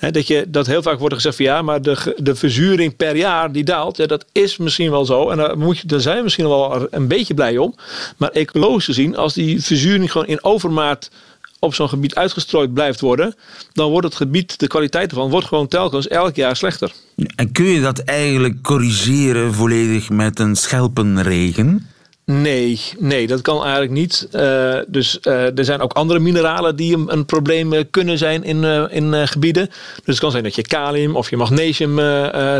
[0.00, 3.52] Dat, je, dat heel vaak wordt gezegd van ja, maar de, de verzuring per jaar
[3.52, 4.08] die daalt.
[4.08, 5.30] Dat is misschien wel zo.
[5.30, 7.74] En daar, moet je, daar zijn we misschien wel een beetje blij om.
[8.16, 11.10] Maar ecologisch gezien, als die verzuring gewoon in overmaat
[11.58, 13.34] op zo'n gebied uitgestrooid blijft worden,
[13.72, 16.92] dan wordt het gebied, de kwaliteit ervan, wordt gewoon telkens elk jaar slechter.
[17.36, 21.86] En kun je dat eigenlijk corrigeren volledig met een schelpenregen?
[22.30, 24.28] Nee, nee, dat kan eigenlijk niet.
[24.32, 28.44] Uh, dus uh, er zijn ook andere mineralen die een, een probleem uh, kunnen zijn
[28.44, 29.66] in, in gebieden.
[29.66, 31.96] Dus het kan zijn dat je kalium of je magnesium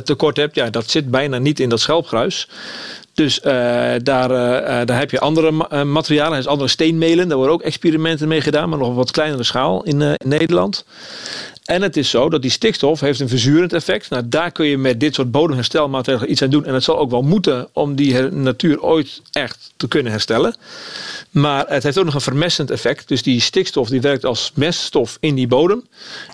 [0.04, 0.54] tekort hebt.
[0.54, 2.48] Ja, dat zit bijna niet in dat schelpgruis.
[3.14, 3.40] Dus
[4.02, 4.28] daar,
[4.86, 7.28] daar heb je andere ma materialen, is andere steenmelen.
[7.28, 10.84] Daar worden ook experimenten mee gedaan, maar nog op wat kleinere schaal in, in Nederland.
[11.70, 14.10] En het is zo dat die stikstof heeft een verzurend effect.
[14.10, 16.64] Nou, daar kun je met dit soort bodemherstelmaatregelen iets aan doen.
[16.64, 20.56] En het zal ook wel moeten om die natuur ooit echt te kunnen herstellen.
[21.30, 23.08] Maar het heeft ook nog een vermestend effect.
[23.08, 25.86] Dus die stikstof die werkt als meststof in die bodem.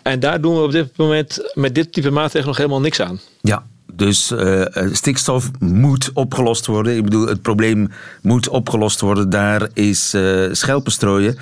[0.03, 3.21] En daar doen we op dit moment met dit type maatregelen nog helemaal niks aan.
[3.41, 6.97] Ja, dus uh, stikstof moet opgelost worden.
[6.97, 7.91] Ik bedoel, het probleem
[8.23, 9.31] moet opgelost worden.
[9.31, 11.39] Daar is uh, schelpenstrooien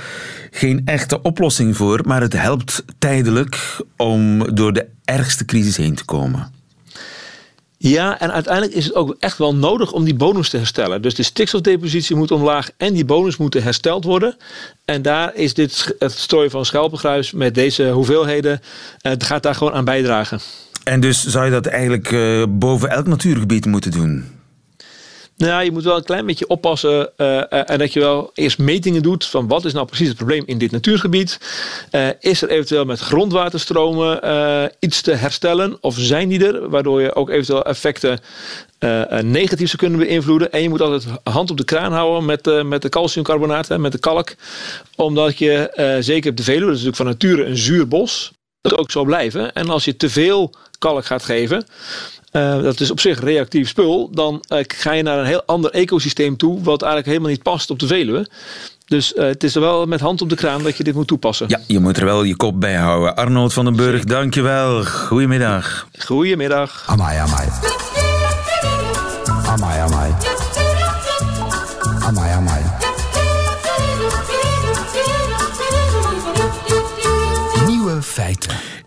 [0.51, 6.05] geen echte oplossing voor, maar het helpt tijdelijk om door de ergste crisis heen te
[6.05, 6.53] komen.
[7.87, 11.03] Ja, en uiteindelijk is het ook echt wel nodig om die bonus te herstellen.
[11.03, 14.37] Dus de stikstofdepositie moet omlaag en die bonus moeten hersteld worden.
[14.85, 18.61] En daar is dit, het strooien van schelpengruis met deze hoeveelheden,
[19.19, 20.41] gaat daar gewoon aan bijdragen.
[20.85, 24.25] En dus zou je dat eigenlijk uh, boven elk natuurgebied moeten doen?
[25.37, 29.03] Nou, je moet wel een klein beetje oppassen uh, en dat je wel eerst metingen
[29.03, 31.39] doet van wat is nou precies het probleem in dit natuurgebied.
[32.21, 34.21] Is er eventueel met grondwaterstromen
[34.79, 38.21] iets te herstellen of zijn die er, waardoor je ook eventueel effecten
[39.21, 40.53] negatief zou kunnen beïnvloeden.
[40.53, 43.99] En je moet altijd hand op de kraan houden met, met de calciumcarbonaat, met de
[43.99, 44.35] kalk.
[44.97, 48.33] Omdat je, zeker op de Veluwe, dat is natuurlijk van nature een zuur bos,
[48.71, 49.53] dat ook zo blijven.
[49.53, 51.67] En als je te veel kalk gaat geven,
[52.33, 55.71] uh, dat is op zich reactief spul, dan uh, ga je naar een heel ander
[55.71, 58.27] ecosysteem toe, wat eigenlijk helemaal niet past op de Veluwe.
[58.87, 61.07] Dus uh, het is er wel met hand op de kraan dat je dit moet
[61.07, 61.49] toepassen.
[61.49, 63.17] Ja, je moet er wel je kop bij houden.
[63.17, 64.85] Arnold van den Burg, dankjewel.
[64.85, 65.87] Goedemiddag.
[65.99, 66.85] Goedemiddag.
[66.87, 67.49] Amai, amai.
[69.47, 70.15] Amai, amai.
[72.01, 72.94] Amai, amai.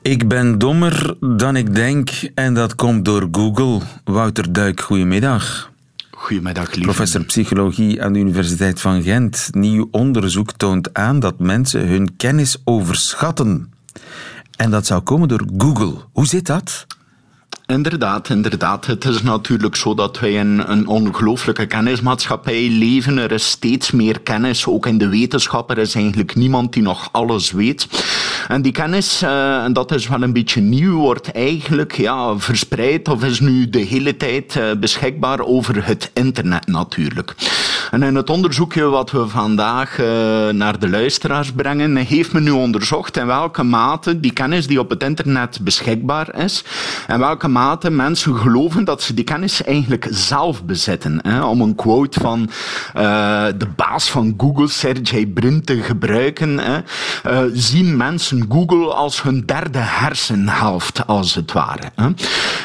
[0.08, 3.82] Ik ben dommer dan ik denk en dat komt door Google.
[4.04, 5.72] Wouter Duik, goedemiddag.
[6.12, 6.82] Goedemiddag, lieve.
[6.82, 9.50] Professor psychologie aan de Universiteit van Gent.
[9.52, 13.74] Nieuw onderzoek toont aan dat mensen hun kennis overschatten.
[14.56, 15.94] En dat zou komen door Google.
[16.12, 16.88] Hoe zit dat?
[17.68, 18.86] Inderdaad, inderdaad.
[18.86, 23.18] Het is natuurlijk zo dat wij in een ongelooflijke kennismaatschappij leven.
[23.18, 25.70] Er is steeds meer kennis, ook in de wetenschap.
[25.70, 27.88] Er is eigenlijk niemand die nog alles weet.
[28.48, 33.08] En die kennis, uh, en dat is wel een beetje nieuw, wordt eigenlijk ja, verspreid
[33.08, 37.36] of is nu de hele tijd uh, beschikbaar over het internet natuurlijk.
[37.92, 40.06] En in het onderzoekje wat we vandaag uh,
[40.50, 44.90] naar de luisteraars brengen, heeft men nu onderzocht in welke mate die kennis die op
[44.90, 46.64] het internet beschikbaar is,
[47.08, 47.56] en welke mate
[47.90, 51.20] mensen geloven dat ze die kennis eigenlijk zelf bezitten.
[51.22, 51.44] Hè.
[51.44, 56.78] Om een quote van uh, de baas van Google, Sergey Brin, te gebruiken, hè,
[57.28, 61.92] uh, zien mensen Google als hun derde hersenhelft, als het ware.
[61.96, 62.10] Hè.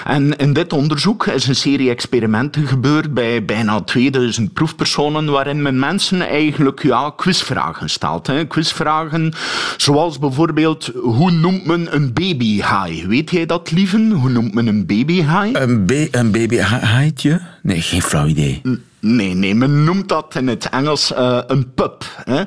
[0.04, 5.78] En in dit onderzoek is een serie experimenten gebeurd bij bijna 2000 proefpersonen, waarin men
[5.78, 8.30] mensen eigenlijk ja, quizvragen stelt.
[8.48, 9.32] Quizvragen
[9.76, 13.06] zoals bijvoorbeeld, hoe noemt men een babyhaai?
[13.06, 14.10] Weet jij dat, lieven?
[14.10, 15.54] Hoe noemt men een babyhaai?
[15.54, 17.40] Een, ba een babyhaaitje?
[17.62, 18.62] Nee, geen flauw idee.
[19.04, 22.04] Nee, nee, men noemt dat in het Engels uh, een pup.
[22.24, 22.42] Hè?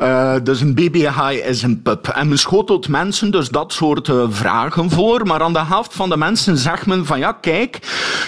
[0.00, 2.08] Uh, dus een babyhaai is een pup.
[2.08, 6.08] En men schotelt mensen dus dat soort uh, vragen voor, maar aan de helft van
[6.08, 7.78] de mensen zegt men van ja, kijk,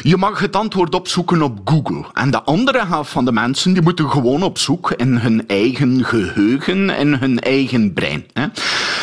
[0.03, 2.05] je mag het antwoord opzoeken op Google.
[2.13, 6.05] En de andere helft van de mensen die moeten gewoon op zoek in hun eigen
[6.05, 8.27] geheugen, in hun eigen brein.
[8.33, 8.47] Hè?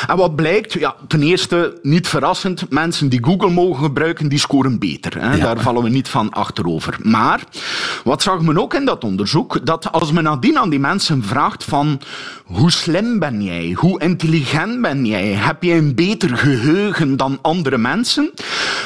[0.08, 4.80] En wat blijkt, ja, ten eerste, niet verrassend, mensen die Google mogen gebruiken, die scoren
[4.80, 5.22] beter.
[5.22, 5.36] Hè?
[5.36, 5.44] Ja.
[5.44, 6.98] Daar vallen we niet van achterover.
[7.02, 7.44] Maar,
[8.04, 11.64] wat zag men ook in dat onderzoek, dat als men nadien aan die mensen vraagt
[11.64, 12.02] van
[12.44, 17.78] hoe slim ben jij, hoe intelligent ben jij, heb jij een beter geheugen dan andere
[17.78, 18.32] mensen,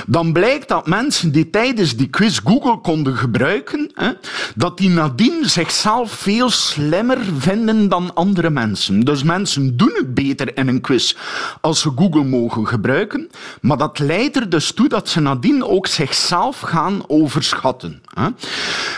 [0.07, 4.11] dan blijkt dat mensen die tijdens die quiz Google konden gebruiken, hè,
[4.55, 8.99] dat die nadien zichzelf veel slimmer vinden dan andere mensen.
[8.99, 11.15] Dus mensen doen het beter in een quiz
[11.61, 13.29] als ze Google mogen gebruiken,
[13.61, 18.01] maar dat leidt er dus toe dat ze nadien ook zichzelf gaan overschatten.
[18.13, 18.27] Hè.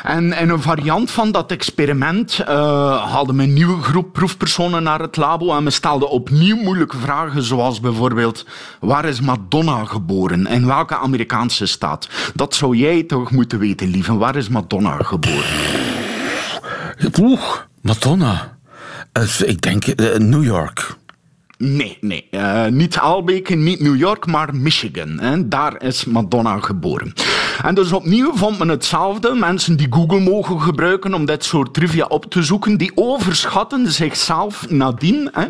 [0.03, 4.99] En in een variant van dat experiment uh, hadden we een nieuwe groep proefpersonen naar
[4.99, 8.45] het labo en we stelden opnieuw moeilijke vragen, zoals bijvoorbeeld:
[8.79, 10.47] waar is Madonna geboren?
[10.47, 12.09] In welke Amerikaanse staat?
[12.33, 14.17] Dat zou jij toch moeten weten, lieve.
[14.17, 15.45] Waar is Madonna geboren?
[17.19, 18.57] Oeh, Madonna.
[19.13, 20.95] Uh, ik denk uh, New York.
[21.57, 22.27] Nee, nee.
[22.31, 25.19] Uh, niet Albeke, niet New York, maar Michigan.
[25.19, 25.47] Hè.
[25.47, 27.13] Daar is Madonna geboren.
[27.63, 29.33] En dus opnieuw vond men hetzelfde.
[29.33, 34.69] Mensen die Google mogen gebruiken om dit soort trivia op te zoeken, die overschatten zichzelf
[34.69, 35.29] nadien.
[35.31, 35.45] Hè.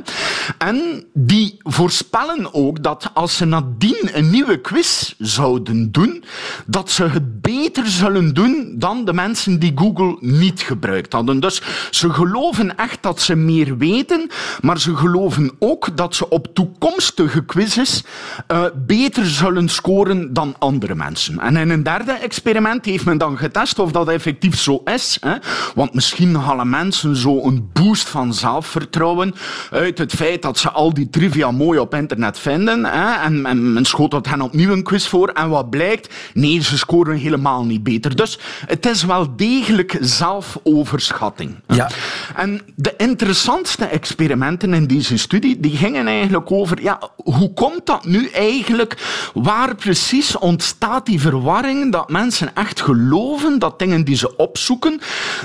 [0.58, 6.24] En die voorspellen ook dat als ze nadien een nieuwe quiz zouden doen,
[6.66, 11.40] dat ze het beter zullen doen dan de mensen die Google niet gebruikt hadden.
[11.40, 14.30] Dus ze geloven echt dat ze meer weten,
[14.62, 18.04] maar ze geloven ook dat ze op toekomstige quizzes
[18.52, 21.40] uh, beter zullen scoren dan andere mensen.
[21.40, 25.18] En in een derde experiment heeft men dan getest of dat effectief zo is.
[25.22, 25.36] Hè?
[25.76, 29.36] Want misschien halen mensen zo een boost van zelfvertrouwen
[29.72, 32.86] uit het feit dat ze al die trivia mooi op internet vinden.
[32.86, 33.14] Hè?
[33.14, 35.30] En, en men schotelt hen opnieuw een quiz voor.
[35.30, 36.14] En wat blijkt?
[36.34, 38.16] Nee, ze scoren helemaal niet beter.
[38.16, 41.56] Dus het is wel degelijk zelfoverschatting.
[41.68, 41.90] Ja.
[42.36, 48.06] En de interessantste experimenten in deze studie die gingen eigenlijk over ja, hoe komt dat
[48.06, 48.98] nu eigenlijk?
[49.34, 55.00] Waar precies ontstaat die verwarring dat mensen echt geloven dat dingen die ze opzoeken,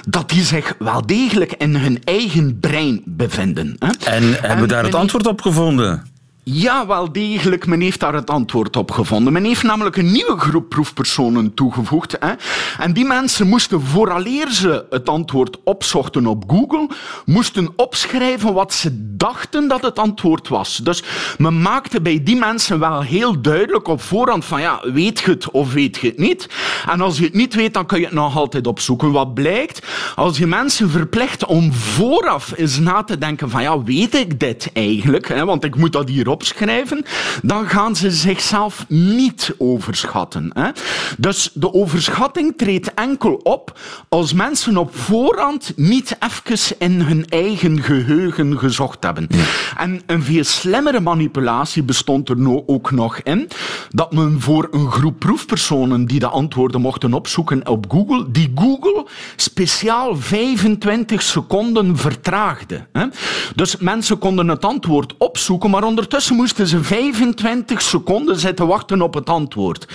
[0.09, 3.77] dat die zich wel degelijk in hun eigen brein bevinden.
[3.79, 4.11] Hè?
[4.11, 6.10] En hebben we daar het antwoord op gevonden?
[6.43, 7.67] Ja, wel degelijk.
[7.67, 9.33] Men heeft daar het antwoord op gevonden.
[9.33, 12.17] Men heeft namelijk een nieuwe groep proefpersonen toegevoegd.
[12.21, 12.33] Hè?
[12.79, 16.89] En die mensen moesten, vooraleer ze het antwoord opzochten op Google,
[17.25, 20.77] moesten opschrijven wat ze dachten dat het antwoord was.
[20.77, 21.03] Dus
[21.39, 25.51] men maakte bij die mensen wel heel duidelijk op voorhand van ja, weet je het
[25.51, 26.49] of weet je het niet?
[26.89, 29.13] En als je het niet weet, dan kun je het nog altijd opzoeken.
[29.13, 29.87] Wat blijkt?
[30.15, 34.71] Als je mensen verplicht om vooraf eens na te denken van ja, weet ik dit
[34.73, 35.29] eigenlijk?
[35.29, 35.45] Hè?
[35.45, 37.05] Want ik moet dat hier opschrijven,
[37.43, 40.51] dan gaan ze zichzelf niet overschatten.
[40.53, 40.71] Hè?
[41.19, 47.83] Dus de overschatting treedt enkel op als mensen op voorhand niet even in hun eigen
[47.83, 49.29] geheugen gezocht hebben.
[49.77, 53.49] En een veel slimmere manipulatie bestond er nu ook nog in,
[53.89, 59.07] dat men voor een groep proefpersonen die de antwoorden mochten opzoeken op Google, die Google
[59.37, 62.87] speciaal 25 seconden vertraagde.
[62.93, 63.07] Hè?
[63.55, 69.15] Dus mensen konden het antwoord opzoeken, maar ondertussen moesten ze 25 seconden zitten wachten op
[69.15, 69.89] het antwoord.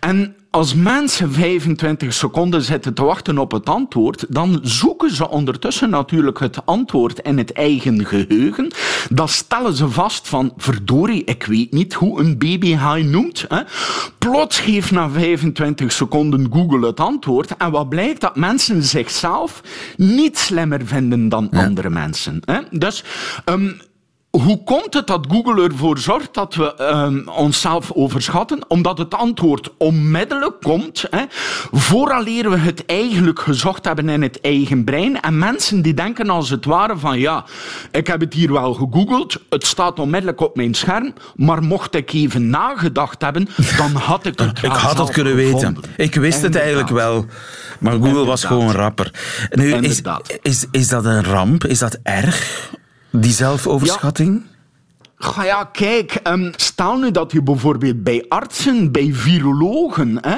[0.00, 5.90] En als mensen 25 seconden zitten te wachten op het antwoord, dan zoeken ze ondertussen
[5.90, 8.70] natuurlijk het antwoord in het eigen geheugen.
[9.10, 13.44] Dan stellen ze vast van, verdorie, ik weet niet hoe een babyhaai noemt.
[13.48, 13.62] Hè.
[14.18, 17.56] Plots geeft na 25 seconden Google het antwoord.
[17.56, 18.20] En wat blijkt?
[18.20, 19.62] Dat mensen zichzelf
[19.96, 21.64] niet slimmer vinden dan ja.
[21.64, 22.42] andere mensen.
[22.44, 22.58] Hè.
[22.70, 23.04] Dus...
[23.44, 23.80] Um,
[24.40, 28.58] hoe komt het dat Google ervoor zorgt dat we um, onszelf overschatten?
[28.68, 31.22] Omdat het antwoord onmiddellijk komt, hè,
[31.72, 35.20] vooraleer we het eigenlijk gezocht hebben in het eigen brein.
[35.20, 37.44] En mensen die denken als het ware van ja,
[37.90, 42.12] ik heb het hier wel gegoogeld, het staat onmiddellijk op mijn scherm, maar mocht ik
[42.12, 45.76] even nagedacht hebben, dan had ik het Ik had het kunnen weten.
[45.96, 47.26] Ik wist het eigenlijk wel.
[47.78, 49.10] Maar Google was gewoon rapper.
[49.50, 50.02] Nu, is,
[50.42, 51.64] is, is dat een ramp?
[51.64, 52.70] Is dat erg?
[53.12, 54.44] Die zelfoverschatting?
[55.24, 60.36] Ga ja, kijk, um, stel nu dat je bijvoorbeeld bij artsen, bij virologen, hè,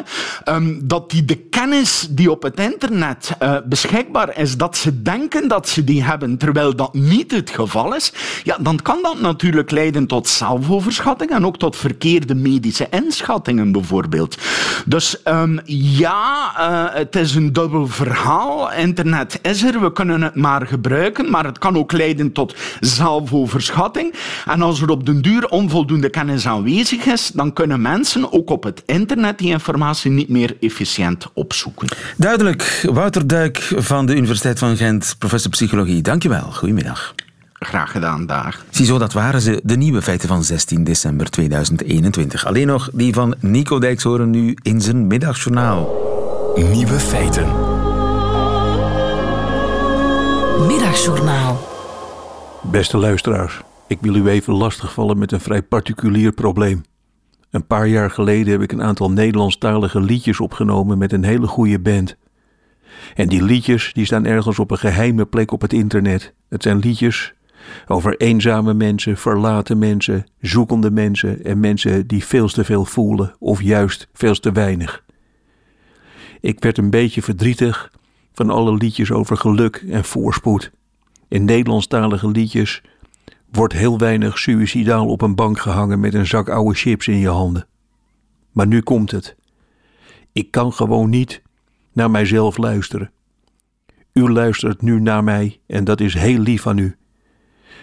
[0.54, 5.48] um, dat die de kennis die op het internet uh, beschikbaar is, dat ze denken
[5.48, 9.70] dat ze die hebben, terwijl dat niet het geval is, ja, dan kan dat natuurlijk
[9.70, 14.38] leiden tot zelfoverschatting en ook tot verkeerde medische inschattingen bijvoorbeeld.
[14.86, 18.72] Dus um, ja, uh, het is een dubbel verhaal.
[18.72, 24.14] Internet is er, we kunnen het maar gebruiken, maar het kan ook leiden tot zelfoverschatting.
[24.46, 28.50] En als als er op den duur onvoldoende kennis aanwezig is, dan kunnen mensen ook
[28.50, 31.88] op het internet die informatie niet meer efficiënt opzoeken.
[32.16, 32.86] Duidelijk.
[32.92, 36.02] Wouter Duik van de Universiteit van Gent, professor psychologie.
[36.02, 36.50] Dankjewel.
[36.52, 37.14] Goedemiddag.
[37.52, 38.64] Graag gedaan, dag.
[38.70, 42.46] Ziezo, dat waren ze, de nieuwe feiten van 16 december 2021.
[42.46, 45.88] Alleen nog die van Nico Dijkshoren nu in zijn middagjournaal.
[46.54, 47.46] Nieuwe feiten.
[50.66, 51.68] Middagjournaal.
[52.62, 53.60] Beste luisteraars.
[53.86, 56.82] Ik wil u even lastigvallen met een vrij particulier probleem.
[57.50, 61.80] Een paar jaar geleden heb ik een aantal Nederlandstalige liedjes opgenomen met een hele goede
[61.80, 62.16] band.
[63.14, 66.34] En die liedjes die staan ergens op een geheime plek op het internet.
[66.48, 67.34] Het zijn liedjes
[67.86, 73.62] over eenzame mensen, verlaten mensen, zoekende mensen en mensen die veel te veel voelen of
[73.62, 75.04] juist veel te weinig.
[76.40, 77.92] Ik werd een beetje verdrietig
[78.32, 80.70] van alle liedjes over geluk en voorspoed.
[81.28, 82.82] In Nederlandstalige liedjes
[83.54, 87.28] wordt heel weinig suïcidaal op een bank gehangen met een zak oude chips in je
[87.28, 87.66] handen.
[88.52, 89.36] Maar nu komt het.
[90.32, 91.42] Ik kan gewoon niet
[91.92, 93.10] naar mijzelf luisteren.
[94.12, 96.96] U luistert nu naar mij en dat is heel lief van u.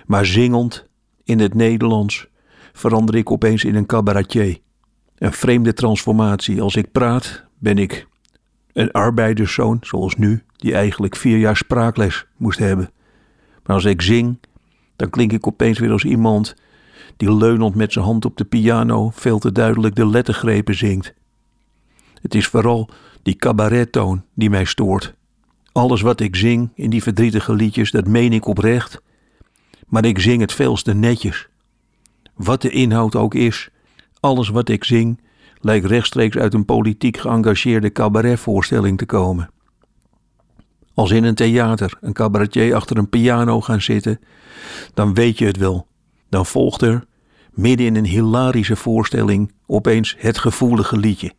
[0.06, 0.88] Maar zingend
[1.24, 2.28] in het Nederlands
[2.74, 4.60] verander ik opeens in een cabaretier.
[5.18, 6.62] Een vreemde transformatie.
[6.62, 8.08] Als ik praat, ben ik
[8.74, 12.92] een arbeiderszoon, zoals nu, die eigenlijk vier jaar spraakles moest hebben.
[13.64, 14.38] Maar als ik zing,
[15.02, 16.56] dan klink ik opeens weer als iemand
[17.18, 21.14] die leunend met zijn hand op de piano veel te duidelijk de lettergrepen zingt.
[22.22, 22.90] Het is vooral
[23.22, 25.14] die cabarettoon die mij stoort.
[25.72, 29.02] Alles wat ik zing in die verdrietige liedjes, dat meen ik oprecht,
[29.88, 31.48] maar ik zing het veelste netjes.
[32.36, 33.70] Wat de inhoud ook is,
[34.20, 35.22] alles wat ik zing
[35.60, 39.50] lijkt rechtstreeks uit een politiek geëngageerde cabaretvoorstelling te komen.
[40.94, 44.20] Als in een theater een cabaretier achter een piano gaan zitten,
[44.94, 45.88] dan weet je het wel.
[46.30, 47.06] Dan volgt er,
[47.52, 51.32] midden in een hilarische voorstelling, opeens het gevoelige liedje.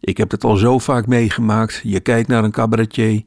[0.00, 1.80] Ik heb het al zo vaak meegemaakt.
[1.82, 3.22] Je kijkt naar een cabaretier.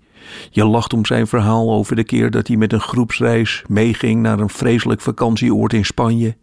[0.50, 4.40] Je lacht om zijn verhaal over de keer dat hij met een groepsreis meeging naar
[4.40, 6.38] een vreselijk vakantieoord in Spanje.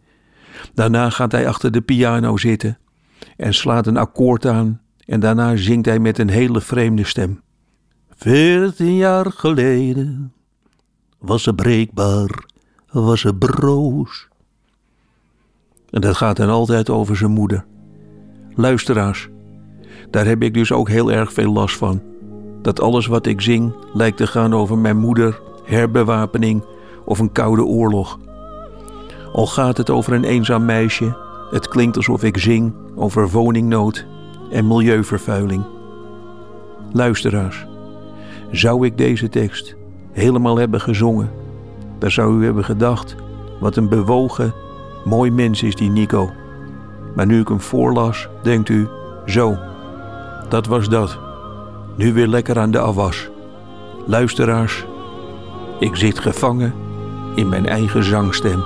[0.73, 2.77] Daarna gaat hij achter de piano zitten
[3.37, 7.41] en slaat een akkoord aan en daarna zingt hij met een hele vreemde stem.
[8.21, 10.33] Veertien jaar geleden
[11.19, 12.45] was ze breekbaar,
[12.91, 14.27] was ze broos.
[15.89, 17.65] En dat gaat dan altijd over zijn moeder.
[18.55, 19.29] Luisteraars,
[20.09, 22.01] daar heb ik dus ook heel erg veel last van.
[22.61, 26.63] Dat alles wat ik zing lijkt te gaan over mijn moeder, herbewapening
[27.05, 28.19] of een koude oorlog.
[29.33, 31.17] Al gaat het over een eenzaam meisje,
[31.51, 34.05] het klinkt alsof ik zing over woningnood
[34.51, 35.65] en milieuvervuiling.
[36.91, 37.69] Luisteraars,
[38.51, 39.75] zou ik deze tekst
[40.11, 41.31] helemaal hebben gezongen,
[41.99, 43.15] dan zou u hebben gedacht:
[43.59, 44.53] wat een bewogen,
[45.05, 46.29] mooi mens is die Nico.
[47.15, 48.87] Maar nu ik hem voorlas, denkt u:
[49.25, 49.57] zo,
[50.49, 51.19] dat was dat.
[51.95, 53.29] Nu weer lekker aan de afwas.
[54.05, 54.85] Luisteraars,
[55.79, 56.73] ik zit gevangen
[57.35, 58.63] in mijn eigen zangstem.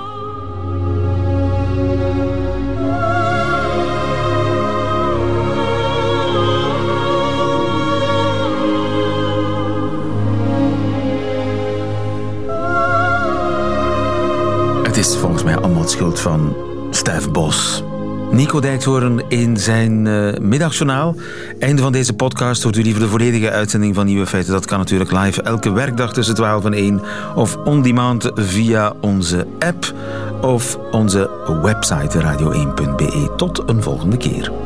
[15.14, 16.56] Volgens mij allemaal schuld van
[16.90, 17.82] Stef Bos.
[18.30, 21.14] Nico Dijkshoorn in zijn uh, middagjournaal.
[21.58, 22.62] Einde van deze podcast.
[22.62, 24.52] Hoort u liever de volledige uitzending van Nieuwe Feiten?
[24.52, 27.00] Dat kan natuurlijk live elke werkdag tussen 12 en 1.
[27.34, 29.94] Of on demand via onze app
[30.40, 31.30] of onze
[31.62, 33.32] website radio1.be.
[33.36, 34.65] Tot een volgende keer.